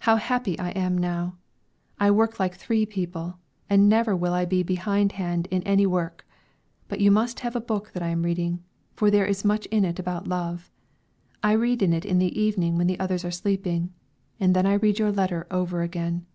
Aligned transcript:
How 0.00 0.16
happy 0.16 0.58
I 0.58 0.68
am 0.72 0.98
now! 0.98 1.38
I 1.98 2.10
work 2.10 2.38
like 2.38 2.56
three 2.56 2.84
people, 2.84 3.38
and 3.70 3.88
never 3.88 4.14
will 4.14 4.34
I 4.34 4.44
be 4.44 4.62
behind 4.62 5.12
hand 5.12 5.48
in 5.50 5.62
any 5.62 5.86
work! 5.86 6.26
But 6.88 7.00
you 7.00 7.10
must 7.10 7.40
have 7.40 7.56
a 7.56 7.58
book 7.58 7.92
that 7.94 8.02
I 8.02 8.08
am 8.08 8.22
reading, 8.22 8.62
for 8.96 9.10
there 9.10 9.24
is 9.24 9.46
much 9.46 9.64
in 9.70 9.86
it 9.86 9.98
about 9.98 10.28
love. 10.28 10.70
I 11.42 11.52
read 11.52 11.80
in 11.82 11.94
it 11.94 12.04
in 12.04 12.18
the 12.18 12.38
evening 12.38 12.76
when 12.76 12.86
the 12.86 13.00
others 13.00 13.24
are 13.24 13.30
sleeping, 13.30 13.94
and 14.38 14.54
then 14.54 14.66
I 14.66 14.74
read 14.74 14.98
your 14.98 15.10
letter 15.10 15.46
over 15.50 15.80
again. 15.80 16.26